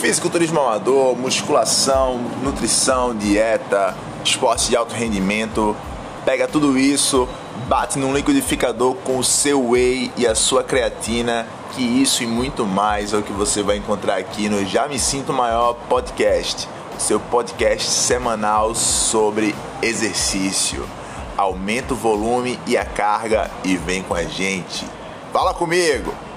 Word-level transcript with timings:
Fisiculturismo 0.00 0.60
amador, 0.60 1.14
musculação, 1.16 2.18
nutrição, 2.42 3.14
dieta, 3.14 3.94
esporte 4.24 4.70
de 4.70 4.76
alto 4.76 4.94
rendimento. 4.94 5.76
Pega 6.24 6.48
tudo 6.48 6.78
isso, 6.78 7.28
bate 7.68 7.98
num 7.98 8.14
liquidificador 8.14 8.94
com 8.96 9.18
o 9.18 9.24
seu 9.24 9.70
whey 9.70 10.10
e 10.16 10.26
a 10.26 10.34
sua 10.34 10.64
creatina, 10.64 11.46
que 11.72 11.82
isso 11.82 12.22
e 12.22 12.26
muito 12.26 12.66
mais 12.66 13.12
é 13.12 13.18
o 13.18 13.22
que 13.22 13.32
você 13.32 13.62
vai 13.62 13.76
encontrar 13.76 14.16
aqui 14.16 14.48
no 14.48 14.64
Já 14.64 14.88
Me 14.88 14.98
Sinto 14.98 15.32
Maior 15.32 15.74
podcast, 15.88 16.68
seu 16.98 17.20
podcast 17.20 17.88
semanal 17.90 18.74
sobre 18.74 19.54
exercício. 19.82 20.86
Aumenta 21.36 21.94
o 21.94 21.96
volume 21.96 22.58
e 22.66 22.76
a 22.76 22.84
carga 22.84 23.50
e 23.64 23.76
vem 23.76 24.02
com 24.02 24.14
a 24.14 24.24
gente. 24.24 24.86
Fala 25.32 25.54
comigo! 25.54 26.29